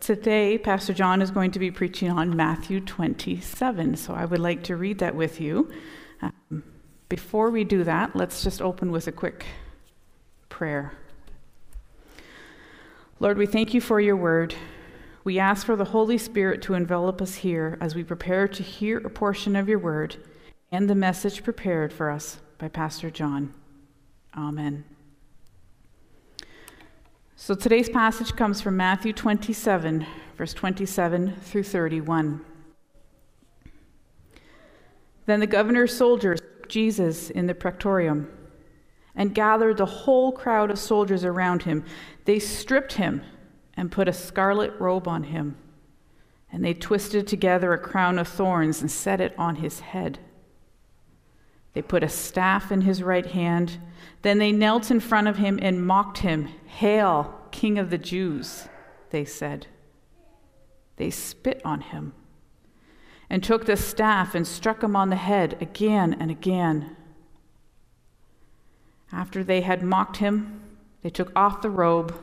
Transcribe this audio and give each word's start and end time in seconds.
today, 0.00 0.58
Pastor 0.58 0.92
John 0.92 1.22
is 1.22 1.30
going 1.30 1.50
to 1.52 1.58
be 1.58 1.70
preaching 1.70 2.10
on 2.10 2.36
Matthew 2.36 2.80
27. 2.80 3.96
So 3.96 4.14
I 4.14 4.24
would 4.24 4.40
like 4.40 4.64
to 4.64 4.76
read 4.76 4.98
that 4.98 5.14
with 5.14 5.40
you. 5.40 5.70
Um, 6.22 6.64
before 7.08 7.50
we 7.50 7.64
do 7.64 7.84
that, 7.84 8.16
let's 8.16 8.42
just 8.42 8.62
open 8.62 8.90
with 8.90 9.06
a 9.06 9.12
quick 9.12 9.44
prayer. 10.48 10.92
Lord, 13.18 13.36
we 13.36 13.46
thank 13.46 13.74
you 13.74 13.80
for 13.80 14.00
your 14.00 14.16
word. 14.16 14.54
We 15.22 15.38
ask 15.38 15.66
for 15.66 15.76
the 15.76 15.84
Holy 15.84 16.16
Spirit 16.16 16.62
to 16.62 16.74
envelop 16.74 17.20
us 17.20 17.36
here 17.36 17.76
as 17.80 17.94
we 17.94 18.02
prepare 18.02 18.48
to 18.48 18.62
hear 18.62 18.98
a 18.98 19.10
portion 19.10 19.54
of 19.54 19.68
your 19.68 19.78
word 19.78 20.16
and 20.72 20.88
the 20.88 20.94
message 20.94 21.44
prepared 21.44 21.92
for 21.92 22.10
us 22.10 22.38
by 22.58 22.68
Pastor 22.68 23.10
John. 23.10 23.52
Amen. 24.36 24.84
So 27.42 27.54
today's 27.54 27.88
passage 27.88 28.36
comes 28.36 28.60
from 28.60 28.76
Matthew 28.76 29.14
27, 29.14 30.06
verse 30.36 30.52
27 30.52 31.36
through 31.36 31.62
31. 31.62 32.44
Then 35.24 35.40
the 35.40 35.46
governor's 35.46 35.96
soldiers 35.96 36.38
took 36.42 36.68
Jesus 36.68 37.30
in 37.30 37.46
the 37.46 37.54
praetorium 37.54 38.30
and 39.16 39.34
gathered 39.34 39.78
the 39.78 39.86
whole 39.86 40.32
crowd 40.32 40.70
of 40.70 40.78
soldiers 40.78 41.24
around 41.24 41.62
him. 41.62 41.82
They 42.26 42.38
stripped 42.38 42.92
him 42.92 43.22
and 43.74 43.90
put 43.90 44.06
a 44.06 44.12
scarlet 44.12 44.78
robe 44.78 45.08
on 45.08 45.22
him, 45.22 45.56
and 46.52 46.62
they 46.62 46.74
twisted 46.74 47.26
together 47.26 47.72
a 47.72 47.78
crown 47.78 48.18
of 48.18 48.28
thorns 48.28 48.82
and 48.82 48.90
set 48.90 49.18
it 49.18 49.34
on 49.38 49.56
his 49.56 49.80
head. 49.80 50.18
They 51.72 51.82
put 51.82 52.02
a 52.02 52.08
staff 52.08 52.72
in 52.72 52.82
his 52.82 53.02
right 53.02 53.26
hand. 53.26 53.78
Then 54.22 54.38
they 54.38 54.52
knelt 54.52 54.90
in 54.90 55.00
front 55.00 55.28
of 55.28 55.36
him 55.36 55.58
and 55.62 55.86
mocked 55.86 56.18
him. 56.18 56.48
Hail, 56.66 57.34
King 57.50 57.78
of 57.78 57.90
the 57.90 57.98
Jews, 57.98 58.68
they 59.10 59.24
said. 59.24 59.66
They 60.96 61.10
spit 61.10 61.62
on 61.64 61.80
him 61.80 62.12
and 63.30 63.44
took 63.44 63.64
the 63.64 63.76
staff 63.76 64.34
and 64.34 64.46
struck 64.46 64.82
him 64.82 64.96
on 64.96 65.08
the 65.08 65.16
head 65.16 65.56
again 65.60 66.16
and 66.18 66.30
again. 66.30 66.96
After 69.12 69.42
they 69.44 69.60
had 69.60 69.82
mocked 69.82 70.18
him, 70.18 70.60
they 71.02 71.10
took 71.10 71.32
off 71.36 71.62
the 71.62 71.70
robe, 71.70 72.14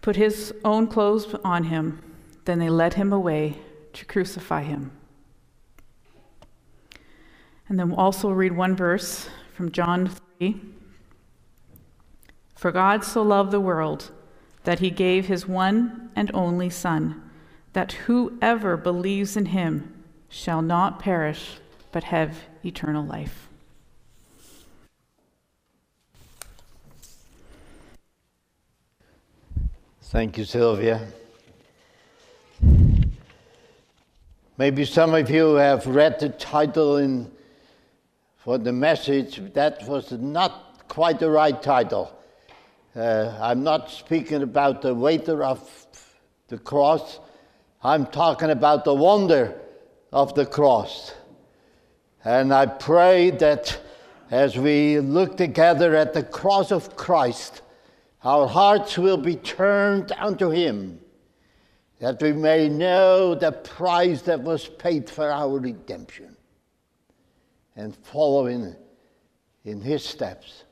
put 0.00 0.16
his 0.16 0.54
own 0.64 0.86
clothes 0.86 1.34
on 1.44 1.64
him, 1.64 2.00
then 2.44 2.58
they 2.58 2.70
led 2.70 2.94
him 2.94 3.12
away 3.12 3.58
to 3.92 4.04
crucify 4.04 4.62
him. 4.62 4.92
And 7.74 7.80
then 7.80 7.88
we'll 7.88 7.98
also 7.98 8.30
read 8.30 8.52
one 8.52 8.76
verse 8.76 9.28
from 9.52 9.72
John 9.72 10.08
3. 10.38 10.60
For 12.54 12.70
God 12.70 13.02
so 13.02 13.20
loved 13.20 13.50
the 13.50 13.58
world 13.58 14.12
that 14.62 14.78
he 14.78 14.90
gave 14.90 15.26
his 15.26 15.48
one 15.48 16.08
and 16.14 16.30
only 16.32 16.70
Son, 16.70 17.20
that 17.72 17.90
whoever 18.06 18.76
believes 18.76 19.36
in 19.36 19.46
him 19.46 19.92
shall 20.28 20.62
not 20.62 21.00
perish, 21.00 21.56
but 21.90 22.04
have 22.04 22.42
eternal 22.64 23.04
life. 23.04 23.48
Thank 30.00 30.38
you, 30.38 30.44
Sylvia. 30.44 31.08
Maybe 34.58 34.84
some 34.84 35.12
of 35.12 35.28
you 35.28 35.54
have 35.54 35.88
read 35.88 36.20
the 36.20 36.28
title 36.28 36.98
in 36.98 37.33
for 38.44 38.58
the 38.58 38.72
message, 38.72 39.40
that 39.54 39.82
was 39.88 40.12
not 40.12 40.86
quite 40.86 41.18
the 41.18 41.30
right 41.30 41.62
title. 41.62 42.14
Uh, 42.94 43.34
I'm 43.40 43.64
not 43.64 43.90
speaking 43.90 44.42
about 44.42 44.82
the 44.82 44.94
waiter 44.94 45.42
of 45.42 45.66
the 46.48 46.58
cross, 46.58 47.20
I'm 47.82 48.04
talking 48.04 48.50
about 48.50 48.84
the 48.84 48.92
wonder 48.92 49.58
of 50.12 50.34
the 50.34 50.44
cross. 50.44 51.14
And 52.22 52.52
I 52.52 52.66
pray 52.66 53.30
that 53.30 53.80
as 54.30 54.58
we 54.58 55.00
look 55.00 55.38
together 55.38 55.96
at 55.96 56.12
the 56.12 56.22
cross 56.22 56.70
of 56.70 56.96
Christ, 56.96 57.62
our 58.24 58.46
hearts 58.46 58.98
will 58.98 59.16
be 59.16 59.36
turned 59.36 60.12
unto 60.18 60.50
Him, 60.50 61.00
that 61.98 62.20
we 62.20 62.32
may 62.32 62.68
know 62.68 63.34
the 63.34 63.52
price 63.52 64.20
that 64.22 64.42
was 64.42 64.68
paid 64.68 65.08
for 65.08 65.30
our 65.30 65.58
redemption 65.58 66.33
and 67.76 67.96
follow 67.96 68.46
in, 68.46 68.76
in 69.64 69.80
his 69.80 70.04
steps. 70.04 70.64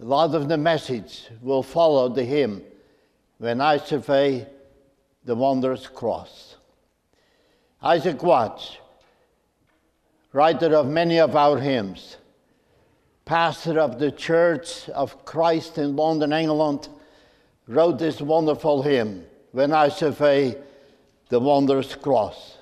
A 0.00 0.04
lot 0.04 0.34
of 0.34 0.48
the 0.48 0.56
message 0.56 1.28
will 1.42 1.62
follow 1.62 2.08
the 2.08 2.24
hymn 2.24 2.62
when 3.38 3.60
I 3.60 3.78
survey 3.78 4.46
the 5.24 5.34
wondrous 5.34 5.86
cross. 5.86 6.56
Isaac 7.82 8.22
Watts, 8.22 8.76
writer 10.32 10.74
of 10.74 10.88
many 10.88 11.18
of 11.18 11.34
our 11.34 11.58
hymns, 11.58 12.16
pastor 13.24 13.80
of 13.80 13.98
the 13.98 14.10
Church 14.10 14.88
of 14.90 15.24
Christ 15.24 15.78
in 15.78 15.96
London, 15.96 16.32
England, 16.32 16.88
wrote 17.66 17.98
this 17.98 18.20
wonderful 18.20 18.82
hymn, 18.82 19.24
When 19.52 19.72
I 19.72 19.88
Survey 19.88 20.56
the 21.28 21.40
Wondrous 21.40 21.94
Cross. 21.94 22.57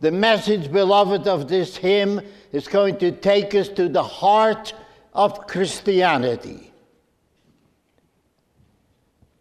The 0.00 0.10
message, 0.10 0.70
beloved, 0.70 1.26
of 1.26 1.48
this 1.48 1.76
hymn 1.76 2.20
is 2.52 2.68
going 2.68 2.98
to 2.98 3.12
take 3.12 3.54
us 3.54 3.68
to 3.70 3.88
the 3.88 4.02
heart 4.02 4.74
of 5.14 5.46
Christianity. 5.46 6.72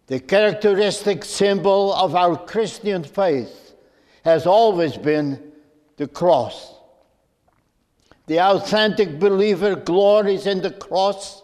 The 0.07 0.19
characteristic 0.19 1.25
symbol 1.25 1.93
of 1.93 2.15
our 2.15 2.37
Christian 2.37 3.03
faith 3.03 3.73
has 4.23 4.45
always 4.45 4.97
been 4.97 5.51
the 5.97 6.07
cross. 6.07 6.73
The 8.27 8.39
authentic 8.39 9.19
believer 9.19 9.75
glories 9.75 10.47
in 10.47 10.61
the 10.61 10.71
cross 10.71 11.43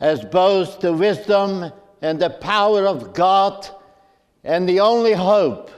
as 0.00 0.24
both 0.24 0.80
the 0.80 0.92
wisdom 0.92 1.72
and 2.00 2.20
the 2.20 2.30
power 2.30 2.86
of 2.86 3.12
God 3.12 3.68
and 4.44 4.68
the 4.68 4.80
only 4.80 5.12
hope 5.12 5.70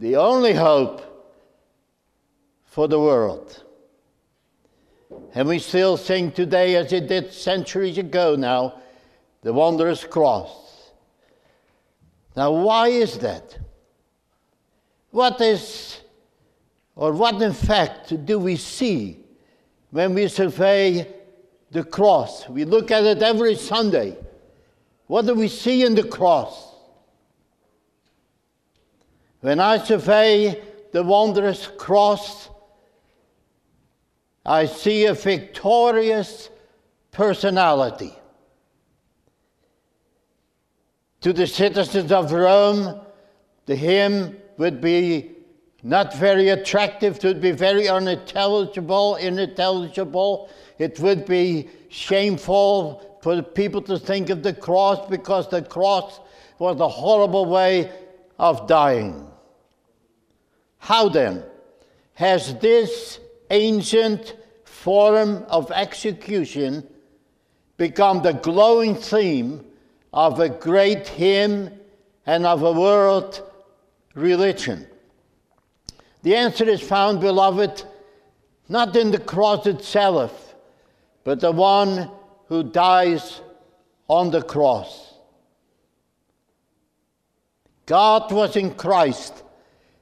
the 0.00 0.16
only 0.16 0.54
hope 0.54 1.02
for 2.64 2.88
the 2.88 2.98
world. 2.98 3.62
And 5.34 5.46
we 5.46 5.58
still 5.58 5.98
sing 5.98 6.32
today, 6.32 6.76
as 6.76 6.92
it 6.92 7.06
did 7.06 7.32
centuries 7.32 7.98
ago 7.98 8.34
now, 8.34 8.80
the 9.42 9.52
wondrous 9.52 10.02
cross. 10.02 10.90
Now, 12.34 12.50
why 12.52 12.88
is 12.88 13.18
that? 13.18 13.58
What 15.10 15.38
is, 15.42 16.00
or 16.96 17.12
what 17.12 17.40
in 17.42 17.52
fact 17.52 18.24
do 18.24 18.38
we 18.38 18.56
see 18.56 19.18
when 19.90 20.14
we 20.14 20.28
survey 20.28 21.06
the 21.72 21.84
cross? 21.84 22.48
We 22.48 22.64
look 22.64 22.90
at 22.90 23.04
it 23.04 23.22
every 23.22 23.54
Sunday. 23.54 24.16
What 25.08 25.26
do 25.26 25.34
we 25.34 25.48
see 25.48 25.84
in 25.84 25.94
the 25.94 26.04
cross? 26.04 26.69
When 29.40 29.58
I 29.58 29.78
survey 29.78 30.62
the 30.92 31.02
wondrous 31.02 31.66
cross, 31.78 32.50
I 34.44 34.66
see 34.66 35.06
a 35.06 35.14
victorious 35.14 36.50
personality. 37.10 38.14
To 41.22 41.32
the 41.32 41.46
citizens 41.46 42.12
of 42.12 42.32
Rome, 42.32 43.00
the 43.66 43.76
hymn 43.76 44.36
would 44.58 44.80
be 44.80 45.32
not 45.82 46.14
very 46.14 46.50
attractive, 46.50 47.16
it 47.16 47.24
would 47.24 47.40
be 47.40 47.52
very 47.52 47.88
unintelligible, 47.88 49.18
unintelligible. 49.20 50.50
It 50.78 50.98
would 51.00 51.24
be 51.24 51.70
shameful 51.88 53.18
for 53.22 53.42
people 53.42 53.80
to 53.82 53.98
think 53.98 54.28
of 54.28 54.42
the 54.42 54.52
cross 54.52 55.08
because 55.08 55.48
the 55.48 55.62
cross 55.62 56.20
was 56.58 56.78
a 56.80 56.88
horrible 56.88 57.46
way 57.46 57.90
of 58.38 58.66
dying. 58.66 59.29
How 60.80 61.08
then 61.08 61.44
has 62.14 62.54
this 62.56 63.20
ancient 63.50 64.34
form 64.64 65.44
of 65.48 65.70
execution 65.70 66.88
become 67.76 68.22
the 68.22 68.32
glowing 68.32 68.94
theme 68.94 69.64
of 70.12 70.40
a 70.40 70.48
great 70.48 71.06
hymn 71.06 71.78
and 72.26 72.46
of 72.46 72.62
a 72.62 72.72
world 72.72 73.42
religion? 74.14 74.86
The 76.22 76.34
answer 76.34 76.68
is 76.68 76.80
found, 76.80 77.20
beloved, 77.20 77.84
not 78.68 78.96
in 78.96 79.10
the 79.10 79.20
cross 79.20 79.66
itself, 79.66 80.54
but 81.24 81.40
the 81.40 81.52
one 81.52 82.10
who 82.46 82.62
dies 82.62 83.40
on 84.08 84.30
the 84.30 84.42
cross. 84.42 85.14
God 87.84 88.32
was 88.32 88.56
in 88.56 88.74
Christ 88.74 89.42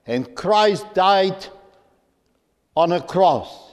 and 0.09 0.35
Christ 0.35 0.87
died 0.95 1.47
on 2.75 2.93
a 2.93 3.01
cross. 3.01 3.73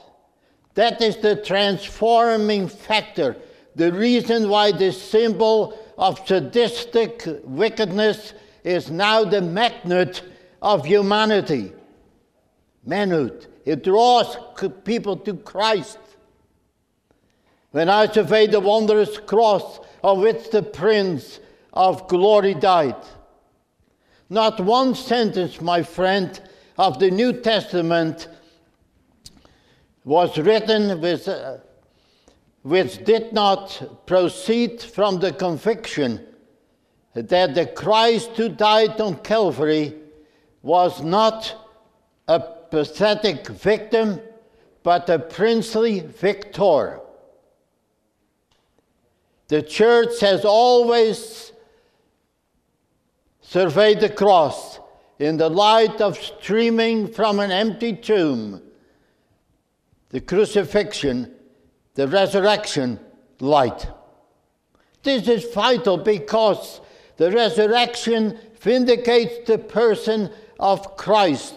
That 0.74 1.00
is 1.00 1.16
the 1.16 1.36
transforming 1.36 2.68
factor, 2.68 3.36
the 3.74 3.90
reason 3.90 4.50
why 4.50 4.72
this 4.72 5.00
symbol 5.00 5.78
of 5.96 6.20
sadistic 6.28 7.22
wickedness 7.44 8.34
is 8.62 8.90
now 8.90 9.24
the 9.24 9.40
magnet 9.40 10.22
of 10.60 10.84
humanity. 10.84 11.72
Manhood. 12.84 13.46
It 13.64 13.82
draws 13.82 14.36
people 14.84 15.16
to 15.18 15.34
Christ. 15.34 15.98
When 17.70 17.88
I 17.88 18.06
survey 18.06 18.46
the 18.46 18.60
wondrous 18.60 19.18
cross 19.18 19.80
of 20.04 20.18
which 20.18 20.50
the 20.50 20.62
Prince 20.62 21.40
of 21.72 22.06
Glory 22.08 22.54
died, 22.54 22.96
not 24.28 24.60
one 24.60 24.94
sentence, 24.94 25.60
my 25.60 25.82
friend, 25.82 26.40
of 26.78 26.98
the 26.98 27.10
New 27.10 27.32
Testament 27.32 28.28
was 30.04 30.36
written 30.38 31.00
with, 31.00 31.26
uh, 31.26 31.58
which 32.62 33.04
did 33.04 33.32
not 33.32 34.06
proceed 34.06 34.80
from 34.80 35.18
the 35.18 35.32
conviction 35.32 36.24
that 37.14 37.54
the 37.54 37.66
Christ 37.66 38.30
who 38.36 38.48
died 38.48 39.00
on 39.00 39.16
Calvary 39.16 39.94
was 40.62 41.02
not 41.02 41.54
a 42.28 42.40
pathetic 42.40 43.46
victim, 43.48 44.20
but 44.82 45.08
a 45.08 45.18
princely 45.18 46.00
victor. 46.00 47.00
The 49.48 49.62
church 49.62 50.20
has 50.20 50.44
always 50.44 51.52
surveyed 53.48 54.00
the 54.00 54.08
cross 54.08 54.80
in 55.18 55.36
the 55.36 55.48
light 55.48 56.00
of 56.00 56.18
streaming 56.18 57.06
from 57.06 57.38
an 57.38 57.50
empty 57.50 57.94
tomb, 57.94 58.60
the 60.10 60.20
crucifixion, 60.20 61.32
the 61.94 62.08
resurrection 62.08 62.98
light. 63.40 63.86
This 65.02 65.28
is 65.28 65.54
vital 65.54 65.96
because 65.96 66.80
the 67.16 67.30
resurrection 67.30 68.38
vindicates 68.60 69.46
the 69.46 69.58
person 69.58 70.30
of 70.58 70.96
Christ 70.96 71.54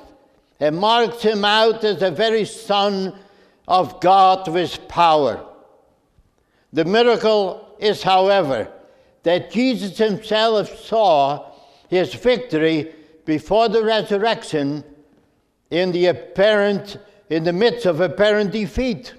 and 0.60 0.78
marks 0.78 1.24
him 1.24 1.44
out 1.44 1.84
as 1.84 2.00
the 2.00 2.12
very 2.12 2.46
Son 2.46 3.18
of 3.68 4.00
God 4.00 4.48
with 4.48 4.88
power. 4.88 5.44
The 6.72 6.86
miracle 6.86 7.76
is, 7.80 8.04
however, 8.04 8.72
that 9.24 9.52
Jesus 9.52 9.98
himself 9.98 10.80
saw 10.86 11.49
his 11.90 12.14
victory 12.14 12.94
before 13.26 13.68
the 13.68 13.84
resurrection 13.84 14.84
in 15.70 15.92
the 15.92 16.06
apparent 16.06 16.98
in 17.30 17.44
the 17.44 17.54
midst 17.54 17.86
of 17.86 18.02
apparent 18.02 18.52
defeat. 18.52 19.14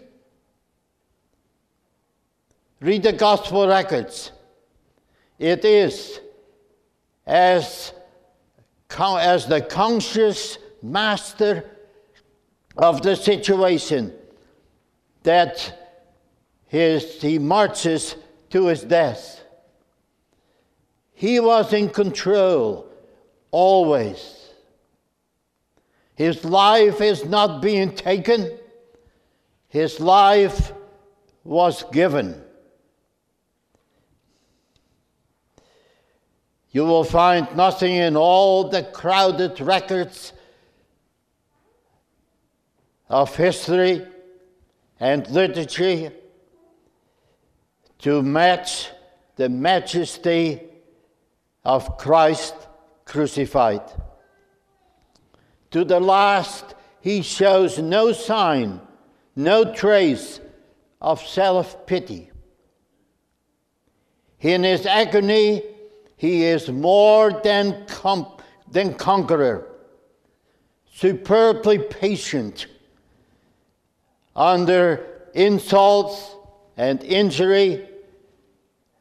Read 2.80 3.02
the 3.02 3.12
gospel 3.12 3.68
records. 3.68 4.32
It 5.38 5.64
is 5.64 6.20
as, 7.26 7.92
as 8.98 9.46
the 9.46 9.66
conscious 9.68 10.58
master 10.82 11.70
of 12.76 13.02
the 13.02 13.14
situation 13.14 14.12
that 15.22 15.76
his, 16.66 17.20
he 17.20 17.38
marches 17.38 18.16
to 18.50 18.66
his 18.66 18.82
death. 18.82 19.39
He 21.20 21.38
was 21.38 21.74
in 21.74 21.90
control 21.90 22.86
always. 23.50 24.38
His 26.14 26.46
life 26.46 27.02
is 27.02 27.26
not 27.26 27.60
being 27.60 27.94
taken, 27.94 28.50
his 29.68 30.00
life 30.00 30.72
was 31.44 31.84
given. 31.92 32.42
You 36.70 36.86
will 36.86 37.04
find 37.04 37.54
nothing 37.54 37.96
in 37.96 38.16
all 38.16 38.70
the 38.70 38.84
crowded 38.84 39.60
records 39.60 40.32
of 43.10 43.36
history 43.36 44.06
and 44.98 45.28
literature 45.28 46.14
to 47.98 48.22
match 48.22 48.88
the 49.36 49.50
majesty 49.50 50.69
of 51.64 51.98
Christ 51.98 52.54
crucified. 53.04 53.82
To 55.70 55.84
the 55.84 56.00
last, 56.00 56.74
he 57.00 57.22
shows 57.22 57.78
no 57.78 58.12
sign, 58.12 58.80
no 59.36 59.72
trace 59.74 60.40
of 61.00 61.20
self 61.20 61.86
pity. 61.86 62.30
In 64.40 64.64
his 64.64 64.86
agony, 64.86 65.62
he 66.16 66.44
is 66.44 66.68
more 66.68 67.40
than, 67.42 67.86
com- 67.86 68.26
than 68.70 68.94
conqueror, 68.94 69.68
superbly 70.92 71.78
patient 71.78 72.66
under 74.34 75.06
insults 75.34 76.36
and 76.76 77.02
injury, 77.02 77.88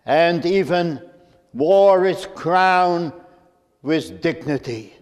and 0.05 0.45
even 0.45 1.08
wore 1.53 2.03
his 2.03 2.27
crown 2.35 3.13
with 3.81 4.21
dignity. 4.21 4.93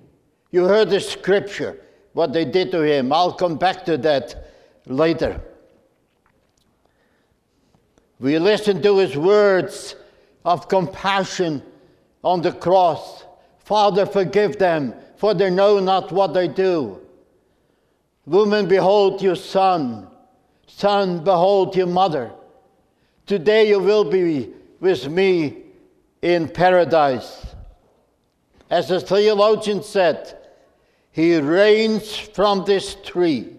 You 0.51 0.65
heard 0.65 0.89
the 0.89 0.99
scripture, 0.99 1.79
what 2.13 2.33
they 2.33 2.45
did 2.45 2.71
to 2.71 2.81
him. 2.81 3.11
I'll 3.11 3.33
come 3.33 3.57
back 3.57 3.85
to 3.85 3.97
that 3.97 4.51
later. 4.85 5.41
We 8.19 8.39
listen 8.39 8.81
to 8.81 8.97
his 8.97 9.15
words 9.15 9.95
of 10.45 10.67
compassion 10.67 11.61
on 12.23 12.41
the 12.41 12.51
cross. 12.51 13.25
Father, 13.59 14.05
forgive 14.05 14.57
them, 14.57 14.93
for 15.17 15.33
they 15.33 15.49
know 15.49 15.79
not 15.79 16.11
what 16.11 16.33
they 16.33 16.47
do. 16.47 17.01
Woman, 18.25 18.67
behold 18.67 19.21
your 19.21 19.35
son. 19.35 20.07
Son, 20.67 21.23
behold 21.23 21.75
your 21.75 21.87
mother. 21.87 22.31
Today 23.25 23.69
you 23.69 23.79
will 23.79 24.03
be 24.03 24.49
with 24.79 25.09
me 25.09 25.63
in 26.35 26.49
paradise. 26.49 27.45
As 28.69 28.89
the 28.89 28.99
theologian 28.99 29.81
said, 29.81 30.37
he 31.11 31.37
reigns 31.37 32.15
from 32.15 32.65
this 32.65 32.95
tree. 33.03 33.53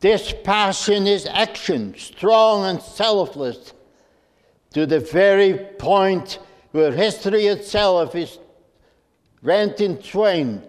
This 0.00 0.34
passion 0.42 1.06
is 1.06 1.26
action, 1.26 1.94
strong 1.96 2.66
and 2.66 2.82
selfless, 2.82 3.72
to 4.74 4.84
the 4.86 4.98
very 4.98 5.56
point 5.78 6.40
where 6.72 6.90
history 6.90 7.46
itself 7.46 8.16
is 8.16 8.38
rent 9.42 9.80
in 9.80 9.98
twain. 9.98 10.62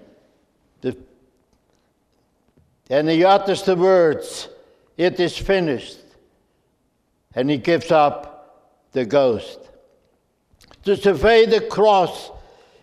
And 2.90 3.10
he 3.10 3.26
utters 3.26 3.64
the 3.64 3.76
words, 3.76 4.50
It 4.98 5.20
is 5.20 5.36
finished. 5.36 5.98
And 7.34 7.50
he 7.50 7.58
gives 7.58 7.90
up 7.90 8.92
the 8.92 9.06
ghost. 9.06 9.58
To 10.84 10.98
survey 10.98 11.46
the 11.46 11.62
cross 11.62 12.32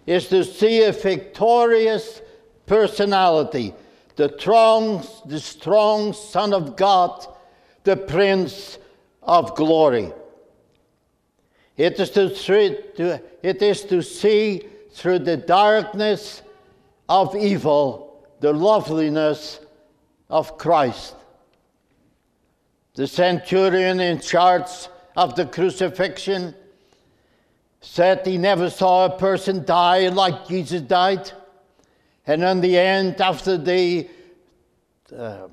is 0.07 0.28
to 0.28 0.45
see 0.45 0.83
a 0.85 0.92
victorious 0.92 2.23
personality, 2.66 3.75
the 4.16 4.35
strong, 4.38 5.07
the 5.26 5.40
strong 5.40 6.12
Son 6.12 6.54
of 6.54 6.76
God, 6.76 7.26
the 7.85 7.97
Prince 7.97 8.78
of 9.23 9.54
Glory. 9.54 10.12
It 11.76 11.99
is 11.99 12.11
to, 12.11 13.23
it 13.42 13.62
is 13.62 13.83
to 13.85 14.02
see 14.02 14.62
through 14.92 15.21
the 15.21 15.37
darkness 15.37 16.42
of 17.09 17.35
evil 17.37 18.26
the 18.40 18.52
loveliness 18.52 19.61
of 20.28 20.57
Christ. 20.59 21.14
The 22.95 23.07
centurion 23.07 24.00
in 24.00 24.21
charge 24.21 24.88
of 25.16 25.37
the 25.37 25.47
crucifixion 25.47 26.54
said 27.80 28.26
he 28.26 28.37
never 28.37 28.68
saw 28.68 29.06
a 29.06 29.18
person 29.18 29.64
die 29.64 30.08
like 30.08 30.46
Jesus 30.46 30.82
died. 30.82 31.32
And 32.26 32.42
in 32.42 32.60
the 32.60 32.78
end, 32.78 33.20
after 33.20 33.56
the 33.56 34.08
uh, 35.16 35.49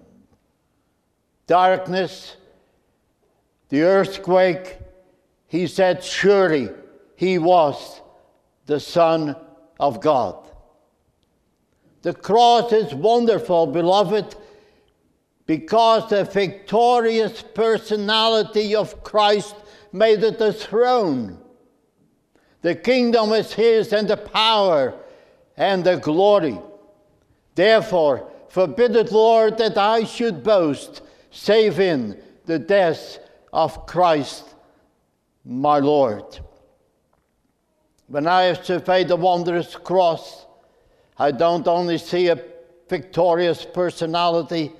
darkness, 1.47 2.35
the 3.69 3.83
earthquake, 3.83 4.77
he 5.47 5.67
said, 5.67 6.03
Surely 6.03 6.69
he 7.15 7.37
was 7.37 8.01
the 8.65 8.79
Son 8.79 9.35
of 9.79 10.01
God. 10.01 10.49
The 12.01 12.13
cross 12.13 12.71
is 12.73 12.93
wonderful, 12.93 13.67
beloved, 13.67 14.35
because 15.45 16.09
the 16.09 16.25
victorious 16.25 17.41
personality 17.41 18.75
of 18.75 19.03
Christ 19.03 19.55
made 19.93 20.21
it 20.23 20.41
a 20.41 20.51
throne 20.51 21.39
the 22.61 22.75
kingdom 22.75 23.31
is 23.33 23.53
his, 23.53 23.93
and 23.93 24.07
the 24.07 24.17
power 24.17 24.93
and 25.55 25.83
the 25.83 25.97
glory. 25.97 26.59
Therefore, 27.55 28.31
forbid 28.49 28.95
it, 28.95 29.11
Lord, 29.11 29.57
that 29.57 29.77
I 29.77 30.03
should 30.03 30.43
boast, 30.43 31.01
save 31.31 31.79
in 31.79 32.19
the 32.45 32.59
death 32.59 33.19
of 33.53 33.85
Christ 33.85 34.55
my 35.45 35.79
Lord. 35.79 36.39
When 38.07 38.27
I 38.27 38.43
have 38.43 38.65
surveyed 38.65 39.09
the 39.09 39.15
wondrous 39.15 39.75
cross, 39.75 40.45
I 41.17 41.31
don't 41.31 41.67
only 41.67 41.97
see 41.97 42.27
a 42.27 42.41
victorious 42.87 43.65
personality, 43.65 44.71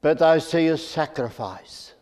but 0.00 0.20
I 0.20 0.38
see 0.38 0.66
a 0.68 0.76
sacrifice. 0.76 1.94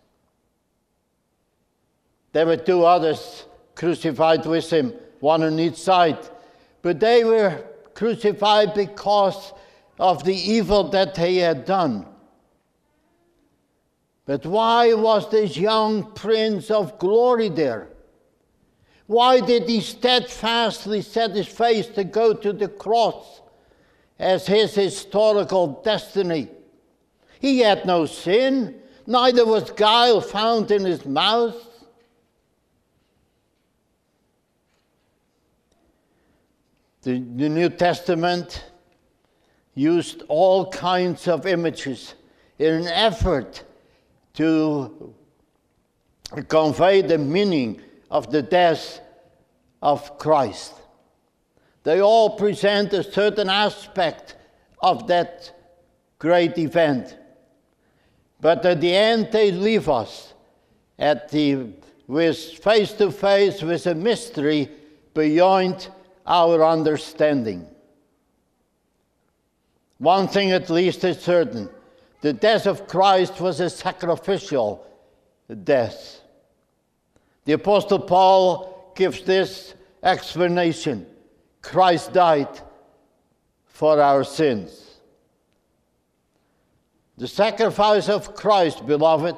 There 2.33 2.47
were 2.47 2.57
two 2.57 2.85
others 2.85 3.45
crucified 3.77 4.45
with 4.47 4.69
him, 4.71 4.93
one 5.21 5.45
on 5.45 5.61
each 5.61 5.77
side, 5.77 6.19
but 6.83 6.99
they 6.99 7.23
were 7.23 7.63
crucified 7.95 8.75
because 8.75 9.53
of 9.99 10.25
the 10.25 10.35
evil 10.35 10.89
that 10.89 11.17
he 11.17 11.39
had 11.39 11.65
done. 11.65 12.07
But 14.25 14.45
why 14.45 14.93
was 14.93 15.31
this 15.31 15.57
young 15.57 16.13
prince 16.13 16.71
of 16.71 16.99
glory 16.99 17.49
there? 17.49 17.89
Why 19.07 19.41
did 19.41 19.69
he 19.69 19.81
steadfastly 19.81 21.01
set 21.03 21.31
his 21.31 21.47
face 21.47 21.87
to 21.89 22.03
go 22.03 22.35
to 22.35 22.53
the 22.53 22.69
cross 22.69 23.41
as 24.19 24.47
his 24.47 24.75
historical 24.75 25.81
destiny? 25.85 26.49
He 27.39 27.61
had 27.61 27.87
no 27.87 28.07
sin, 28.07 28.81
neither 29.07 29.47
was 29.47 29.71
guile 29.71 30.21
found 30.21 30.73
in 30.73 30.85
his 30.85 31.05
mouth. 31.07 31.76
The, 37.07 37.21
the 37.21 37.49
New 37.49 37.69
Testament 37.69 38.65
used 39.77 40.25
all 40.27 40.69
kinds 40.73 41.29
of 41.29 41.47
images 41.47 42.17
in 42.59 42.75
an 42.75 42.89
effort 42.89 43.63
to 44.35 45.15
convey 46.49 47.03
the 47.03 47.19
meaning 47.19 47.81
of 48.11 48.33
the 48.33 48.43
death 48.43 48.99
of 49.81 50.19
Christ. 50.19 50.75
They 51.85 52.01
all 52.01 52.31
present 52.31 52.93
a 52.93 53.05
certain 53.05 53.51
aspect 53.51 54.35
of 54.81 55.07
that 55.07 55.57
great 56.19 56.59
event. 56.59 57.17
But 58.41 58.67
at 58.67 58.81
the 58.81 58.93
end, 58.93 59.29
they 59.31 59.53
leave 59.53 59.89
us 59.89 60.35
at 60.99 61.29
the, 61.29 61.69
with 62.09 62.37
face 62.37 62.95
to 62.95 63.13
face 63.13 63.63
with 63.63 63.87
a 63.87 63.95
mystery 63.95 64.69
beyond 65.15 65.87
our 66.27 66.65
understanding. 66.65 67.67
One 69.99 70.29
thing 70.29 70.53
at 70.53 70.71
least 70.71 71.05
is 71.05 71.21
certain 71.21 71.69
the 72.21 72.33
death 72.33 72.67
of 72.67 72.87
Christ 72.87 73.41
was 73.41 73.61
a 73.61 73.71
sacrificial 73.71 74.85
death. 75.65 76.21
The 77.45 77.53
Apostle 77.53 78.01
Paul 78.01 78.93
gives 78.97 79.23
this 79.23 79.75
explanation 80.03 81.07
Christ 81.63 82.13
died 82.13 82.61
for 83.67 84.01
our 84.01 84.25
sins. 84.25 84.83
The 87.19 87.29
sacrifice 87.29 88.09
of 88.09 88.35
Christ, 88.35 88.87
beloved, 88.87 89.37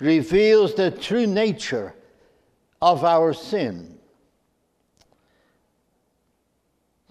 reveals 0.00 0.74
the 0.74 0.90
true 0.90 1.26
nature 1.26 1.94
of 2.80 3.04
our 3.04 3.32
sin. 3.32 3.98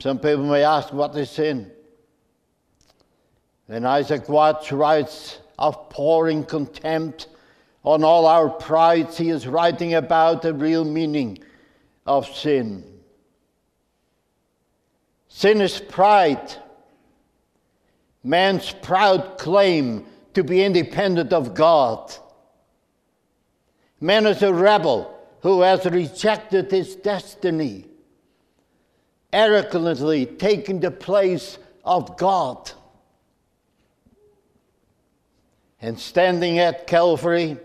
Some 0.01 0.17
people 0.17 0.45
may 0.45 0.63
ask, 0.63 0.91
what 0.91 1.15
is 1.15 1.29
sin? 1.29 1.71
And 3.69 3.87
Isaac 3.87 4.27
Watts 4.27 4.71
writes 4.71 5.37
of 5.59 5.89
pouring 5.89 6.43
contempt 6.43 7.27
on 7.83 8.03
all 8.03 8.25
our 8.25 8.49
prides, 8.49 9.15
he 9.15 9.29
is 9.29 9.45
writing 9.45 9.93
about 9.93 10.41
the 10.41 10.55
real 10.55 10.83
meaning 10.83 11.37
of 12.07 12.27
sin. 12.27 12.83
Sin 15.27 15.61
is 15.61 15.79
pride, 15.79 16.51
man's 18.23 18.71
proud 18.71 19.37
claim 19.37 20.07
to 20.33 20.43
be 20.43 20.63
independent 20.63 21.31
of 21.31 21.53
God. 21.53 22.11
Man 23.99 24.25
is 24.25 24.41
a 24.41 24.51
rebel 24.51 25.15
who 25.41 25.61
has 25.61 25.85
rejected 25.85 26.71
his 26.71 26.95
destiny, 26.95 27.85
arrogantly 29.33 30.25
taking 30.25 30.79
the 30.79 30.91
place 30.91 31.57
of 31.83 32.17
God. 32.17 32.71
And 35.81 35.99
standing 35.99 36.59
at 36.59 36.85
Calvary, 36.85 37.57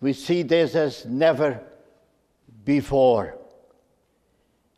we 0.00 0.12
see 0.12 0.42
this 0.42 0.74
as 0.74 1.04
never 1.04 1.60
before. 2.64 3.36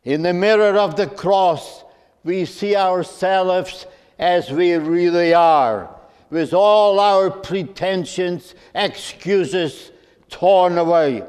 In 0.03 0.23
the 0.23 0.33
mirror 0.33 0.77
of 0.77 0.95
the 0.95 1.07
cross, 1.07 1.83
we 2.23 2.45
see 2.45 2.75
ourselves 2.75 3.85
as 4.17 4.51
we 4.51 4.73
really 4.73 5.33
are, 5.33 5.95
with 6.29 6.53
all 6.53 6.99
our 6.99 7.29
pretensions, 7.29 8.53
excuses 8.75 9.91
torn 10.29 10.77
away. 10.77 11.23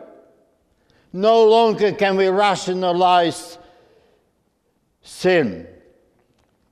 No 1.13 1.45
longer 1.45 1.93
can 1.93 2.17
we 2.17 2.29
rationalize 2.29 3.59
sin 5.03 5.67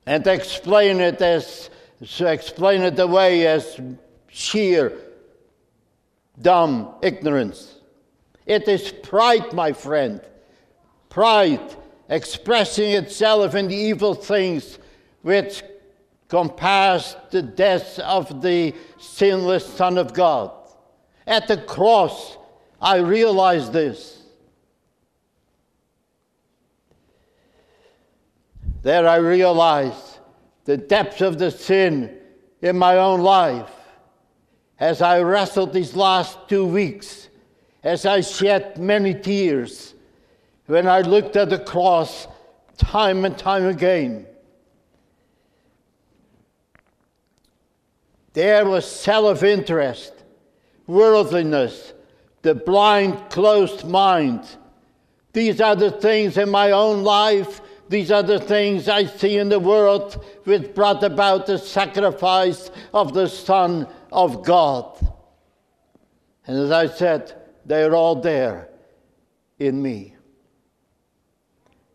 and 0.05 0.25
explain 0.25 0.99
it 0.99 1.21
as 1.21 1.69
explain 2.19 2.81
it 2.81 2.97
away 2.97 3.45
as 3.45 3.79
sheer 4.27 4.93
dumb 6.41 6.95
ignorance. 7.01 7.75
It 8.45 8.67
is 8.67 8.91
pride, 8.91 9.53
my 9.53 9.73
friend. 9.73 10.21
Pride 11.09 11.75
expressing 12.09 12.91
itself 12.91 13.55
in 13.55 13.67
the 13.67 13.75
evil 13.75 14.15
things 14.15 14.79
which 15.21 15.63
compass 16.27 17.15
the 17.29 17.41
death 17.41 17.99
of 17.99 18.41
the 18.41 18.73
sinless 18.97 19.65
Son 19.65 19.97
of 19.97 20.13
God. 20.13 20.51
At 21.27 21.47
the 21.47 21.57
cross, 21.57 22.37
I 22.81 22.97
realized 22.97 23.73
this. 23.73 24.20
There 28.83 29.07
I 29.07 29.17
realized 29.17 30.19
the 30.65 30.77
depths 30.77 31.21
of 31.21 31.37
the 31.37 31.51
sin 31.51 32.17
in 32.61 32.77
my 32.77 32.97
own 32.97 33.21
life 33.21 33.71
as 34.79 35.01
I 35.01 35.21
wrestled 35.21 35.73
these 35.73 35.95
last 35.95 36.37
two 36.49 36.65
weeks, 36.65 37.29
as 37.83 38.05
I 38.05 38.21
shed 38.21 38.79
many 38.79 39.13
tears, 39.13 39.93
when 40.65 40.87
I 40.87 41.01
looked 41.01 41.35
at 41.35 41.51
the 41.51 41.59
cross 41.59 42.27
time 42.77 43.25
and 43.25 43.37
time 43.37 43.67
again. 43.67 44.25
There 48.33 48.65
was 48.65 48.89
self 48.89 49.43
interest, 49.43 50.13
worldliness, 50.87 51.93
the 52.41 52.55
blind, 52.55 53.29
closed 53.29 53.85
mind. 53.85 54.43
These 55.33 55.61
are 55.61 55.75
the 55.75 55.91
things 55.91 56.37
in 56.37 56.49
my 56.49 56.71
own 56.71 57.03
life, 57.03 57.61
these 57.91 58.09
are 58.09 58.23
the 58.23 58.39
things 58.39 58.87
I 58.87 59.03
see 59.03 59.37
in 59.37 59.49
the 59.49 59.59
world 59.59 60.23
which 60.45 60.73
brought 60.73 61.03
about 61.03 61.45
the 61.45 61.57
sacrifice 61.57 62.71
of 62.93 63.13
the 63.13 63.27
Son 63.27 63.85
of 64.13 64.45
God. 64.45 64.97
And 66.47 66.57
as 66.57 66.71
I 66.71 66.87
said, 66.87 67.35
they're 67.65 67.93
all 67.93 68.15
there 68.15 68.69
in 69.59 69.81
me. 69.81 70.15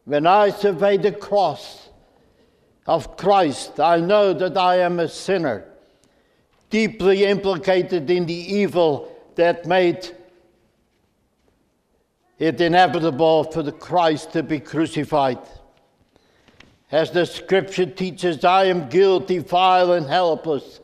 When 0.04 0.26
I 0.26 0.50
survey 0.50 0.98
the 0.98 1.12
cross 1.12 1.88
of 2.86 3.16
Christ, 3.16 3.80
I 3.80 3.98
know 3.98 4.34
that 4.34 4.58
I 4.58 4.80
am 4.80 5.00
a 5.00 5.08
sinner, 5.08 5.64
deeply 6.68 7.24
implicated 7.24 8.10
in 8.10 8.26
the 8.26 8.34
evil 8.34 9.16
that 9.36 9.64
made 9.64 10.14
it 12.38 12.60
inevitable 12.60 13.44
for 13.44 13.62
the 13.62 13.72
Christ 13.72 14.32
to 14.32 14.42
be 14.42 14.60
crucified. 14.60 15.38
As 16.96 17.10
the 17.10 17.26
scripture 17.26 17.84
teaches, 17.84 18.42
I 18.42 18.64
am 18.64 18.88
guilty, 18.88 19.36
vile, 19.36 19.92
and 19.92 20.06
helpless 20.06 20.80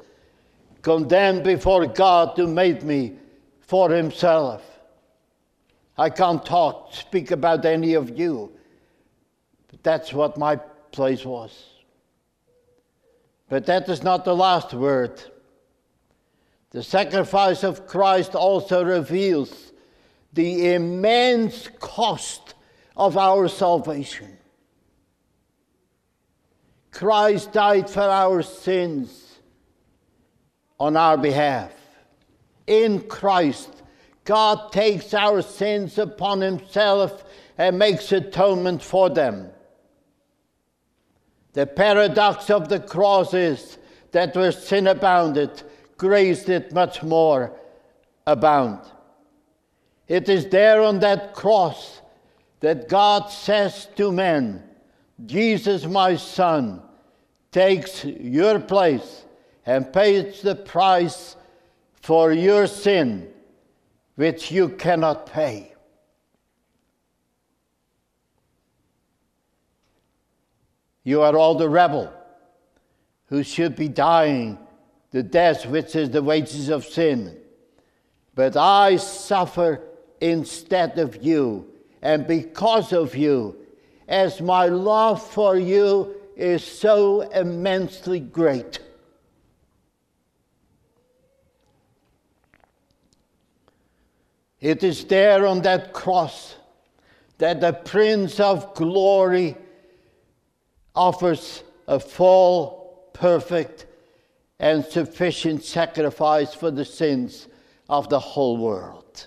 condemned 0.82 1.42
before 1.42 1.86
God 1.86 2.36
who 2.36 2.46
made 2.46 2.82
me 2.82 3.14
for 3.62 3.88
himself. 3.88 4.62
I 5.96 6.10
can't 6.10 6.44
talk, 6.44 6.92
speak 6.92 7.30
about 7.30 7.64
any 7.64 7.94
of 7.94 8.18
you, 8.18 8.52
but 9.70 9.82
that's 9.82 10.12
what 10.12 10.36
my 10.36 10.56
place 10.90 11.24
was. 11.24 11.64
But 13.48 13.64
that 13.64 13.88
is 13.88 14.02
not 14.02 14.26
the 14.26 14.36
last 14.36 14.74
word. 14.74 15.18
The 16.72 16.82
sacrifice 16.82 17.64
of 17.64 17.86
Christ 17.86 18.34
also 18.34 18.84
reveals 18.84 19.72
the 20.34 20.74
immense 20.74 21.70
cost 21.80 22.52
of 22.98 23.16
our 23.16 23.48
salvation. 23.48 24.36
Christ 26.92 27.52
died 27.52 27.90
for 27.90 28.02
our 28.02 28.42
sins 28.42 29.40
on 30.78 30.96
our 30.96 31.16
behalf. 31.16 31.72
In 32.66 33.00
Christ, 33.08 33.82
God 34.24 34.70
takes 34.70 35.12
our 35.14 35.42
sins 35.42 35.98
upon 35.98 36.40
himself 36.40 37.24
and 37.58 37.78
makes 37.78 38.12
atonement 38.12 38.82
for 38.82 39.10
them. 39.10 39.50
The 41.54 41.66
paradox 41.66 42.50
of 42.50 42.68
the 42.68 42.80
cross 42.80 43.34
is 43.34 43.78
that 44.12 44.36
where 44.36 44.52
sin 44.52 44.86
abounded, 44.86 45.62
grace 45.96 46.44
did 46.44 46.72
much 46.72 47.02
more 47.02 47.52
abound. 48.26 48.80
It 50.08 50.28
is 50.28 50.48
there 50.48 50.82
on 50.82 51.00
that 51.00 51.34
cross 51.34 52.00
that 52.60 52.88
God 52.88 53.28
says 53.30 53.88
to 53.96 54.12
men, 54.12 54.62
Jesus, 55.26 55.84
my 55.84 56.16
son, 56.16 56.82
takes 57.50 58.04
your 58.04 58.58
place 58.58 59.24
and 59.66 59.92
pays 59.92 60.40
the 60.40 60.54
price 60.54 61.36
for 61.94 62.32
your 62.32 62.66
sin, 62.66 63.28
which 64.16 64.50
you 64.50 64.70
cannot 64.70 65.26
pay. 65.26 65.74
You 71.04 71.22
are 71.22 71.36
all 71.36 71.54
the 71.54 71.68
rebel 71.68 72.12
who 73.26 73.42
should 73.42 73.76
be 73.76 73.88
dying 73.88 74.58
the 75.12 75.22
death 75.22 75.66
which 75.66 75.94
is 75.94 76.10
the 76.10 76.22
wages 76.22 76.68
of 76.68 76.84
sin. 76.84 77.36
But 78.34 78.56
I 78.56 78.96
suffer 78.96 79.82
instead 80.20 80.98
of 80.98 81.22
you, 81.22 81.68
and 82.00 82.26
because 82.26 82.92
of 82.92 83.14
you, 83.14 83.56
as 84.12 84.42
my 84.42 84.66
love 84.66 85.26
for 85.26 85.56
you 85.56 86.14
is 86.36 86.62
so 86.62 87.22
immensely 87.22 88.20
great. 88.20 88.78
It 94.60 94.84
is 94.84 95.06
there 95.06 95.46
on 95.46 95.62
that 95.62 95.94
cross 95.94 96.56
that 97.38 97.62
the 97.62 97.72
Prince 97.72 98.38
of 98.38 98.74
Glory 98.74 99.56
offers 100.94 101.64
a 101.88 101.98
full, 101.98 103.08
perfect, 103.14 103.86
and 104.60 104.84
sufficient 104.84 105.64
sacrifice 105.64 106.52
for 106.52 106.70
the 106.70 106.84
sins 106.84 107.48
of 107.88 108.10
the 108.10 108.20
whole 108.20 108.58
world. 108.58 109.26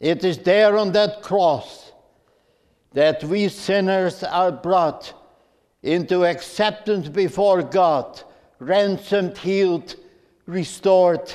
It 0.00 0.22
is 0.22 0.36
there 0.36 0.76
on 0.76 0.92
that 0.92 1.22
cross 1.22 1.91
that 2.94 3.24
we 3.24 3.48
sinners 3.48 4.22
are 4.22 4.52
brought 4.52 5.12
into 5.82 6.24
acceptance 6.24 7.08
before 7.08 7.62
God, 7.62 8.22
ransomed, 8.58 9.38
healed, 9.38 9.96
restored, 10.46 11.32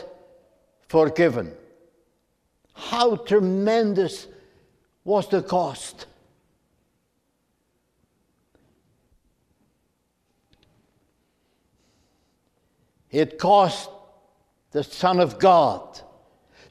forgiven. 0.87 1.51
How 2.73 3.15
tremendous 3.15 4.27
was 5.03 5.27
the 5.27 5.41
cost! 5.41 6.05
It 13.09 13.39
cost 13.39 13.89
the 14.71 14.83
Son 14.83 15.19
of 15.19 15.39
God, 15.39 16.01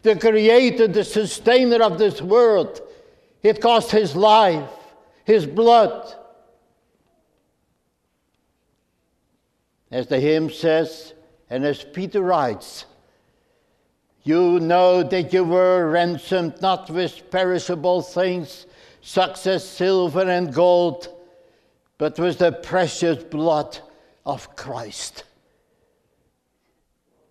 the 0.02 0.16
Creator, 0.16 0.88
the 0.88 1.02
Sustainer 1.02 1.82
of 1.82 1.98
this 1.98 2.22
world. 2.22 2.80
It 3.46 3.60
cost 3.60 3.90
His 3.90 4.16
life, 4.16 4.70
His 5.24 5.46
blood. 5.46 6.14
As 9.90 10.08
the 10.08 10.18
hymn 10.18 10.50
says, 10.50 11.14
and 11.48 11.64
as 11.64 11.84
Peter 11.84 12.20
writes, 12.20 12.86
you 14.24 14.58
know 14.58 15.04
that 15.04 15.32
you 15.32 15.44
were 15.44 15.88
ransomed 15.88 16.60
not 16.60 16.90
with 16.90 17.30
perishable 17.30 18.02
things, 18.02 18.66
such 19.00 19.46
as 19.46 19.68
silver 19.68 20.28
and 20.28 20.52
gold, 20.52 21.08
but 21.99 22.18
with 22.18 22.38
the 22.38 22.50
precious 22.50 23.23
blood 23.23 23.78
of 24.25 24.56
Christ 24.56 25.23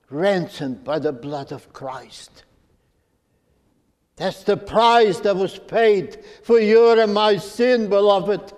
ransomed 0.09 0.83
by 0.83 0.99
the 0.99 1.11
blood 1.11 1.51
of 1.51 1.71
Christ. 1.73 2.43
That's 4.17 4.43
the 4.43 4.57
price 4.57 5.19
that 5.21 5.35
was 5.35 5.57
paid 5.57 6.23
for 6.43 6.59
your 6.59 6.99
and 6.99 7.13
my 7.13 7.37
sin, 7.37 7.89
beloved. 7.89 8.53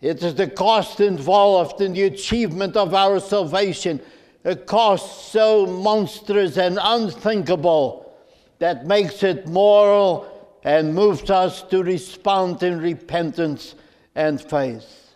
It 0.00 0.22
is 0.22 0.34
the 0.34 0.48
cost 0.48 1.00
involved 1.00 1.80
in 1.80 1.92
the 1.92 2.02
achievement 2.04 2.76
of 2.76 2.94
our 2.94 3.20
salvation, 3.20 4.00
a 4.44 4.56
cost 4.56 5.30
so 5.30 5.66
monstrous 5.66 6.56
and 6.56 6.78
unthinkable 6.82 8.12
that 8.58 8.86
makes 8.86 9.22
it 9.22 9.46
moral 9.46 10.58
and 10.64 10.94
moves 10.94 11.30
us 11.30 11.62
to 11.64 11.82
respond 11.82 12.62
in 12.62 12.80
repentance 12.80 13.74
and 14.14 14.40
faith. 14.40 15.14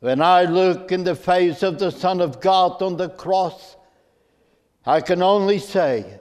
When 0.00 0.20
I 0.20 0.44
look 0.44 0.92
in 0.92 1.04
the 1.04 1.14
face 1.14 1.62
of 1.62 1.78
the 1.78 1.90
Son 1.90 2.20
of 2.20 2.40
God 2.40 2.82
on 2.82 2.96
the 2.96 3.08
cross, 3.08 3.75
I 4.86 5.00
can 5.00 5.20
only 5.20 5.58
say, 5.58 6.20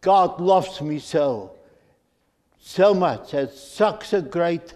God 0.00 0.40
loves 0.40 0.80
me 0.80 1.00
so, 1.00 1.56
so 2.58 2.94
much 2.94 3.34
at 3.34 3.52
such 3.52 4.12
a 4.12 4.22
great 4.22 4.74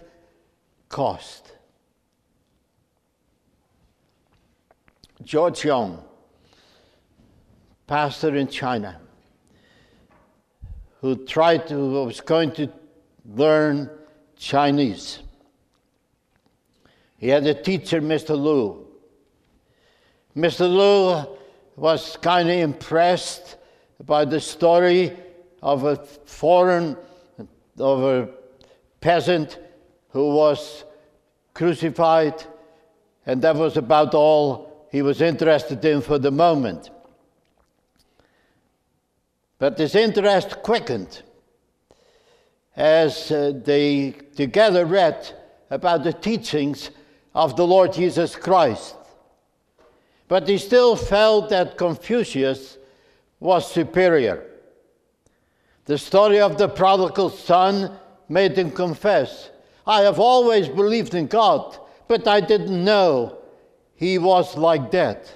cost. 0.89 1.53
George 5.23 5.63
Young, 5.63 6.03
pastor 7.87 8.35
in 8.35 8.49
China, 8.49 8.99
who 10.99 11.25
tried 11.25 11.67
to, 11.67 12.03
was 12.03 12.19
going 12.19 12.51
to 12.51 12.69
learn 13.25 13.89
Chinese. 14.35 15.19
He 17.17 17.29
had 17.29 17.47
a 17.47 17.53
teacher, 17.53 18.01
Mr. 18.01 18.37
Lu. 18.37 18.85
Mr. 20.35 20.69
Lu 20.69 21.25
was 21.75 22.17
kind 22.17 22.49
of 22.49 22.55
impressed 22.55 23.57
by 24.05 24.25
the 24.25 24.39
story 24.39 25.13
of 25.61 25.83
a 25.83 25.95
foreign, 26.25 26.97
of 27.77 28.03
a 28.03 28.29
peasant 29.01 29.59
who 30.09 30.33
was 30.33 30.83
crucified, 31.53 32.43
and 33.25 33.41
that 33.41 33.55
was 33.55 33.77
about 33.77 34.13
all 34.13 34.87
he 34.91 35.01
was 35.01 35.21
interested 35.21 35.83
in 35.83 36.01
for 36.01 36.17
the 36.17 36.31
moment. 36.31 36.89
But 39.57 39.77
his 39.77 39.95
interest 39.95 40.61
quickened 40.63 41.21
as 42.75 43.31
uh, 43.31 43.53
they 43.63 44.11
together 44.35 44.85
read 44.85 45.31
about 45.69 46.03
the 46.03 46.13
teachings 46.13 46.91
of 47.33 47.55
the 47.55 47.65
Lord 47.65 47.93
Jesus 47.93 48.35
Christ. 48.35 48.95
But 50.27 50.47
he 50.47 50.57
still 50.57 50.95
felt 50.95 51.49
that 51.49 51.77
Confucius 51.77 52.77
was 53.39 53.71
superior. 53.71 54.45
The 55.85 55.97
story 55.97 56.39
of 56.39 56.57
the 56.57 56.67
prodigal 56.67 57.29
son 57.29 57.91
made 58.27 58.57
him 58.57 58.71
confess 58.71 59.51
I 59.87 60.01
have 60.01 60.19
always 60.19 60.67
believed 60.67 61.13
in 61.13 61.27
God, 61.27 61.77
but 62.07 62.27
I 62.27 62.41
didn't 62.41 62.83
know 62.83 63.37
he 63.95 64.17
was 64.17 64.57
like 64.57 64.91
that. 64.91 65.31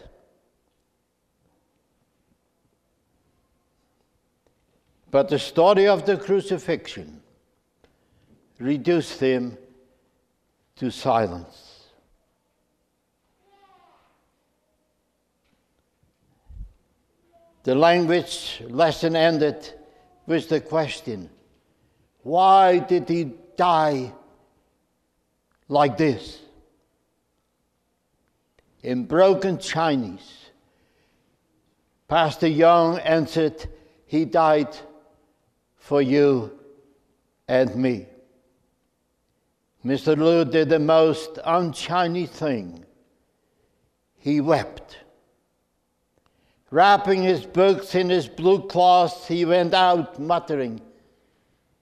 But 5.12 5.30
the 5.30 5.40
story 5.40 5.88
of 5.88 6.06
the 6.06 6.18
crucifixion 6.18 7.22
reduced 8.60 9.20
him 9.20 9.58
to 10.78 10.92
silence. 10.92 11.69
The 17.70 17.76
language 17.76 18.64
lesson 18.68 19.16
ended 19.16 19.74
with 20.26 20.50
the 20.50 20.60
question 20.60 21.30
why 22.24 22.80
did 22.80 23.08
he 23.08 23.26
die 23.58 24.12
like 25.68 25.96
this? 25.96 26.40
In 28.82 29.06
broken 29.06 29.60
Chinese, 29.60 30.50
Pastor 32.08 32.48
Young 32.48 32.98
answered, 32.98 33.70
He 34.08 34.26
died 34.26 34.76
for 35.76 36.02
you 36.02 36.58
and 37.48 37.76
me. 37.76 38.08
Mr. 39.86 40.18
Lu 40.18 40.44
did 40.44 40.70
the 40.70 40.80
most 40.80 41.38
un 41.44 41.72
Chinese 41.72 42.32
thing. 42.32 42.84
He 44.18 44.42
wept. 44.42 44.98
Wrapping 46.72 47.24
his 47.24 47.46
books 47.46 47.96
in 47.96 48.10
his 48.10 48.28
blue 48.28 48.68
cloth, 48.68 49.28
he 49.28 49.44
went 49.44 49.74
out 49.74 50.20
muttering, 50.20 50.82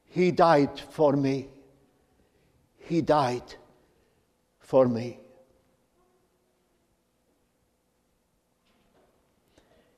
He 0.05 0.31
died 0.31 0.79
for 0.79 1.13
me. 1.13 1.49
He 2.77 3.01
died 3.01 3.55
for 4.59 4.87
me. 4.87 5.19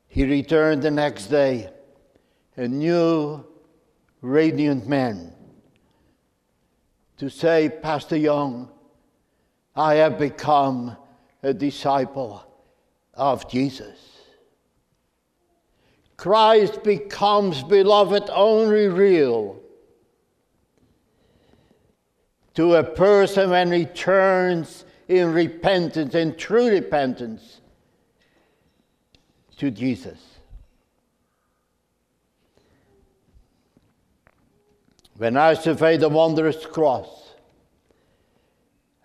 He 0.08 0.25
returned 0.25 0.82
the 0.82 0.89
next 0.89 1.28
day, 1.28 1.69
a 2.58 2.67
new, 2.67 3.45
radiant 4.21 4.88
man, 4.88 5.34
to 7.17 7.30
say, 7.30 7.69
Pastor 7.69 8.17
Young, 8.17 8.69
I 9.75 9.95
have 9.95 10.17
become 10.17 10.97
a 11.43 11.54
disciple 11.54 12.43
of 13.13 13.47
Jesus. 13.47 14.18
Christ 16.19 16.84
becomes, 16.84 17.63
beloved, 17.63 18.29
only 18.34 18.89
real 18.89 19.58
to 22.55 22.75
a 22.75 22.84
person 22.84 23.51
when 23.51 23.71
he 23.71 23.86
turns 23.86 24.84
in 25.08 25.32
repentance, 25.32 26.15
in 26.15 26.36
true 26.36 26.67
repentance, 26.67 27.62
to 29.55 29.71
Jesus. 29.71 30.19
When 35.15 35.38
I 35.38 35.53
survey 35.53 35.95
the 35.95 36.10
wondrous 36.10 36.65
cross, 36.65 37.34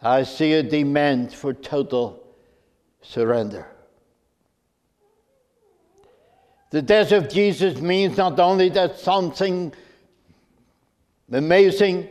I 0.03 0.25
see 0.25 0.55
a 0.55 0.65
demand 0.65 1.33
for 1.33 1.55
total 1.55 2.25
surrender. 3.03 3.69
The 6.75 6.83
death 6.83 7.13
of 7.13 7.29
Jesus 7.29 7.81
means 7.81 8.17
not 8.17 8.41
only 8.41 8.69
that 8.71 8.99
something 8.99 9.73
amazing, 11.31 12.09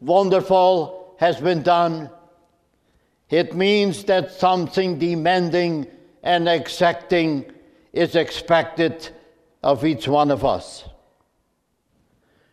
wonderful 0.00 1.16
has 1.18 1.38
been 1.38 1.62
done, 1.62 2.08
it 3.28 3.54
means 3.54 4.04
that 4.04 4.32
something 4.32 4.98
demanding 4.98 5.86
and 6.22 6.48
exacting 6.48 7.44
is 7.92 8.16
expected 8.16 9.06
of 9.62 9.84
each 9.84 10.08
one 10.08 10.30
of 10.30 10.46
us. 10.46 10.84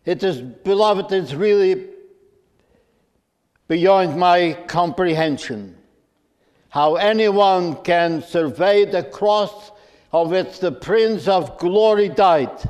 It 0.04 0.22
is, 0.22 0.42
beloved, 0.42 1.14
it's 1.14 1.34
really 1.34 1.88
beyond 3.70 4.20
my 4.20 4.52
comprehension 4.68 5.78
how 6.68 6.96
anyone 6.96 7.82
can 7.84 8.22
survey 8.22 8.84
the 8.84 9.04
cross 9.04 9.72
of 10.14 10.30
which 10.30 10.60
the 10.60 10.72
Prince 10.72 11.28
of 11.28 11.58
Glory 11.58 12.08
died, 12.08 12.70